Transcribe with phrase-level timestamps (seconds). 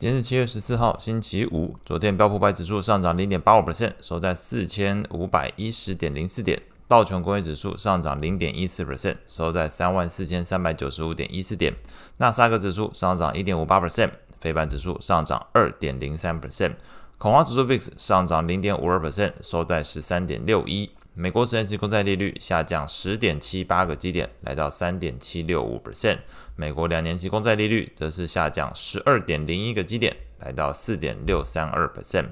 [0.00, 1.74] 今天是七月十四号，星期五。
[1.84, 6.62] 昨天标普百指数上涨零点八五 percent，收在四千五百一十点零四点。
[6.86, 11.74] 道琼工业指数上涨零点一四 percent，收在三万四千三百九十五点一四点。
[12.18, 16.76] 纳斯达克指数上涨一点五八 percent，非半指数上涨二点零三 percent。
[17.18, 20.88] 恐慌指数 VIX 上涨零点五二 percent，收在十三点六一。
[21.20, 26.18] 美国十年期公债利率下降十点七八个基点，来到三点七六五 percent。
[26.54, 32.26] 美国两年期公债利率则是下降十二点零一个基点，来到四点六三二 percent。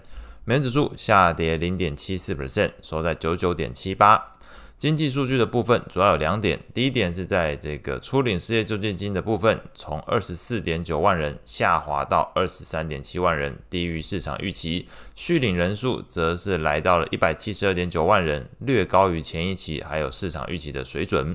[0.44, 4.35] 美元指数下跌零点七四 percent，收在九九点七八。
[4.78, 14.86] 经济数据的部分主要有两点，第一点是在这个初领失业救济金的部分，从二十四点九万人下滑到二十三点七万人，低于市场预期。
[15.14, 21.34] 续领人数则是来到了一百七十二点九万人，略高于前一期还有市场预期的水准。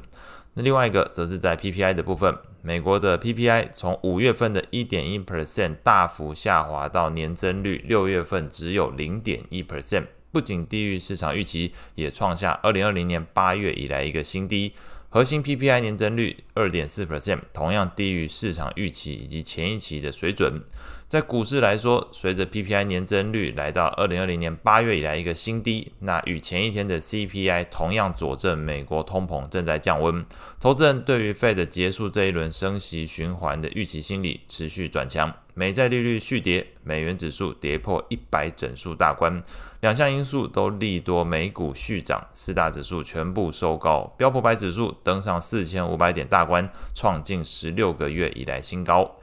[0.54, 10.05] 那另外一个则是在 PPI 的部分，美国的 PPI 从五月份的一点一 percent 大幅下滑到年增率六月份只有零点一 percent。
[10.32, 14.73] 不仅低于市场预期，也创下二零二零年八月以来一个新低。
[15.13, 20.63] 核心 PPI 年增率二点四 percent，同样低于市场预期以及前一期的水准。
[21.10, 30.26] 在股市来说，随着 PPI 年增率来到二零二零年八月以来一个新低，那与前一天的 CPI 同样佐证美国通膨正在降温。
[30.62, 35.35] 投资人对于 Fed 结束这一轮升息循环的预期心理持续转强。
[35.54, 39.44] 美债利率续跌，美元指数跌破一百整数大关，
[39.82, 49.18] 两项因素都利多美股续涨，四大指数全部收高，标普百指数登上四千五百点大关，创近十六个月以来新高。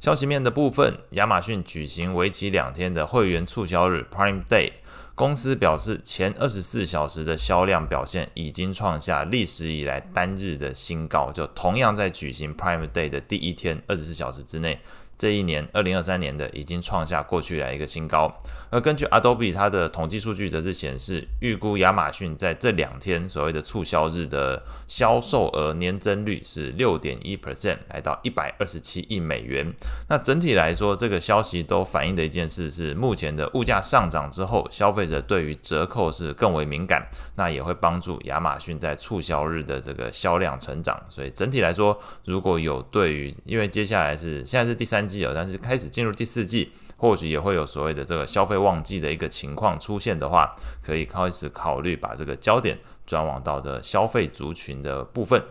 [0.00, 4.70] 消息面的部分，亚马逊举行为期两天的会员促销日 Prime Day，
[5.16, 14.78] 公司表示前二十四小时的销量表现已经创下历史以来单日的新高，就同样在举行 Prime Day 的第一天二十四小时之内。
[15.18, 18.32] 这一年，二零二三年的已经创下过去来一个新高。
[18.70, 29.72] 而根据 Adobe 它的统计数据，则是显示，预估亚马逊在这两天所谓的促销日的销售额年增率是六点一 percent，来到一百二十七亿美元。
[30.08, 37.04] 那整体来说，这个消息都反映的一件事是，目前的物价上涨之后，消费者对于折扣是更为敏感，
[37.34, 41.02] 那也会帮助亚马逊在促销日的这个销量成长。
[41.08, 45.07] 所以整体来说，如果有对于，因为接下来是现在是第三。
[45.08, 55.42] 季但是开始进入第四季，或许也会有所谓的这个消费旺季的一个情况出现的话，可以开始考虑把这个焦点转往到这消费族群的部分。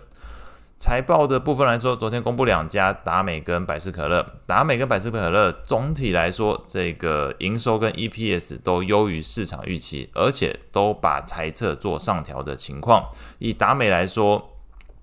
[0.80, 4.24] 财报的部分来说，昨天公布两家达美跟百事可乐。
[4.46, 13.10] 达美跟百事可乐总体来说，这个营收跟 EPS 都优于市场预期，而且都把财测做上调的情况。
[13.40, 14.57] 以达美来说，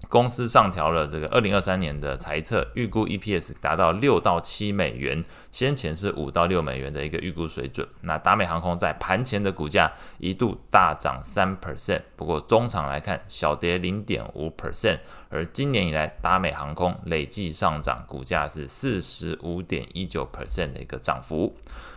[0.09, 7.87] 公司上调了这个二零二三年的财测，预估 EPS 达到六到七美元，先前是五到六美元的一个预估水准。
[8.03, 14.98] 那达美航空在盘前的股价一度大涨三 percent，不过中场来看小跌零点五 percent。
[15.31, 21.56] 而今年以来，达美航空累计上涨股价是四十五点一九 percent 的一个涨幅。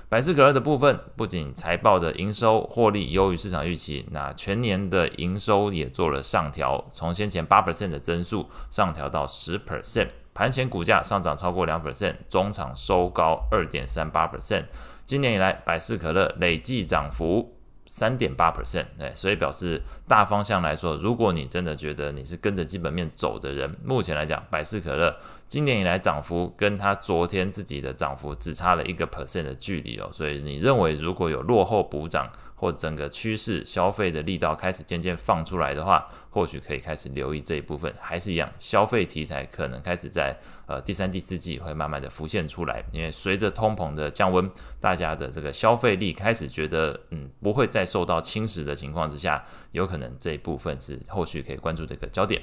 [0.09, 14.63] 百事可乐的部分，不仅财报的营收获利优于市场预期，那全年的营收也做了上调，从先前八 percent 的增速上调到十 percent，盘前股价上涨超过两 percent，中场收高二点三八 percent。
[15.05, 17.53] 今年以来，百事可乐累计涨幅。
[17.89, 25.15] 三点八 percent，哎，所以表示大方向来说，如果你真的觉得你是跟着基本面走的人，目前来讲，百事可乐
[25.47, 37.93] 今年以来涨幅跟它昨天自己的涨幅只差了一个 percent 的距离哦，所以你认为如果有落后补涨，或整个趋势消费的力道开始渐渐放出来的话，或许可以开始留意这一部分。
[37.99, 44.49] 还是一样，消费题材可能开始在呃第三、第四季会慢慢的浮现出来，因为随着通膨的降温，
[44.81, 49.41] 大家的这个消费力开始觉得嗯不会再受到侵蚀的情况之下，
[49.71, 52.41] 有可能这一部分是后续可以关注的一个焦点。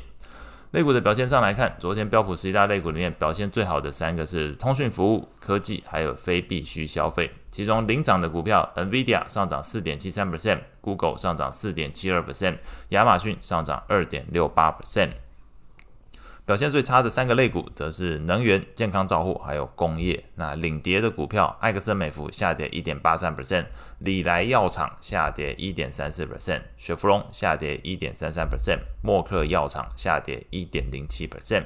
[0.74, 7.30] 类股的表现上来看，昨天标普十一大类股里面表现最好的三个是通讯服务、科技，还有非必需消费。
[7.48, 12.56] 其中领涨的股票，NVIDIA 上涨四点七三 percent，Google 上涨四点七二 percent，
[12.88, 15.10] 亚马逊上涨二点六八 percent。
[16.46, 20.22] 表现最差的三个类股，则是能源、健康照护还有工业。
[20.34, 23.64] 那领跌的股票，埃克森美孚下跌一点八三 percent，
[24.00, 31.64] 礼来药厂下跌一点三四 percent，雪佛龙下跌一点三三 percent，默克药厂下跌一点零七 percent。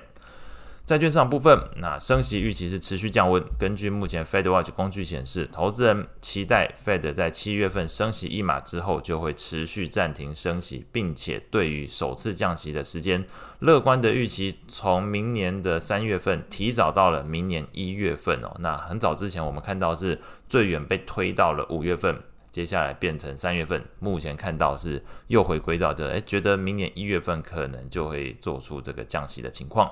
[0.88, 3.44] 债券市场部分，那升息预期是持续降温。
[3.58, 13.26] 根据目前 FedWatch 工具显示，投资人期待 Fed 在七月份升息一码之后，就会持续暂停升息，并且对于首次降息的时间，
[13.58, 18.56] 乐观的预期从明年的三月份提早到了明年一月份哦。
[18.60, 20.18] 那很早之前我们看到是
[20.48, 22.18] 最远被推到了五月份。
[22.50, 29.90] 接下来变成三月份，目前看到是又回归到这，诶，觉得明年一月份可能就会做出这个降息的情况。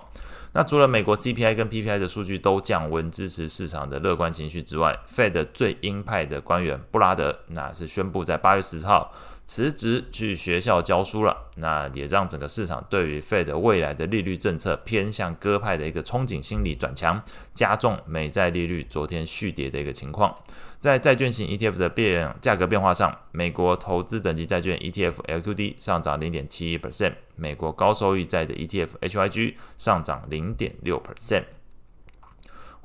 [0.52, 9.12] 那除了美国 CPI 跟 PPI 的数据都降温，支持市场的乐观情绪之外，Fed 最鹰派的官员布拉德，那是宣布在八月十号
[9.46, 11.50] 辞职去学校教书了。
[11.54, 17.22] 那也让整个市场对于 Fed 未来的利率政策偏向鸽派的一个憧憬心理转强，
[17.54, 20.37] 加重美债利率昨天续跌的一个情况。
[20.78, 31.44] 在债券型 ETF 的变价格变化上，美国投资等级债券 ETF LQD 上涨零点七一 percent，美国高收益债的 ETF HYG 上涨零点六 percent。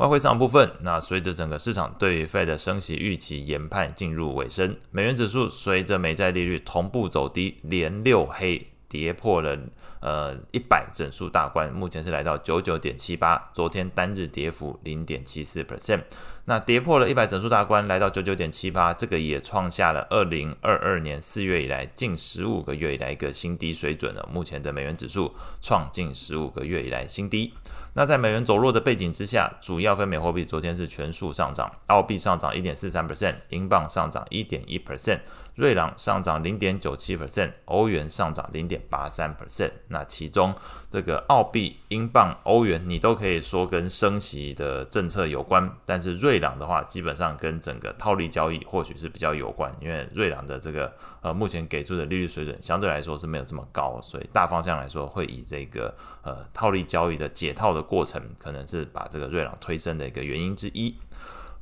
[0.02, 8.66] 外汇市场部分，那随着整个市场对于费的升息预期研判进入尾声，美元指数随着美债利率同步走低，连六黑。
[8.92, 9.58] 跌破了
[10.02, 16.04] 呃一百整数大关，目前是来到九九点七八，昨天单日跌幅零点七四 percent。
[16.44, 24.28] 那跌破了一百整数大关，来到九九点七八，这个也创下了二零二二年四月以来近十五个月以来一个新低水准了。
[24.30, 27.54] 目前的美元指数创近十五个月以来新低。
[27.94, 35.20] 那在美元走弱的背景之下，主要非美货币昨天是全数上涨，澳币上涨一点四三 percent，英镑上涨一点一 percent。
[35.56, 39.72] 瑞郎上涨零点九七 percent，欧元上涨零点八三 percent。
[39.90, 40.56] 那其中
[40.90, 45.70] 这个澳币、英镑、欧元，你都可以说跟升息的政策有关。
[45.86, 55.94] 但是瑞郎的话，基本上跟整个套利交易或许是比较有关，因为瑞郎的这个呃目前给出的利率水准相对来说是没有这么高，所以大方向来说会以这个
[56.24, 60.96] 呃套利交易的解套的过程，可能是把这个瑞郎推升的一个原因之一。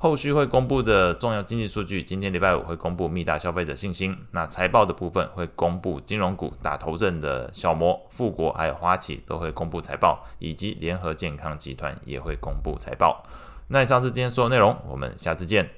[0.02, 4.18] 后续会公布的重要经济数据，今天礼拜五会公布密大消费者信心。
[4.32, 13.22] 那财报的部分会公布金融股打头阵的小摩、富国还有花旗都会公布财报，以及联合健康集团也会公布财报。
[13.68, 15.70] 那以上是今天所有内容，我们下次见。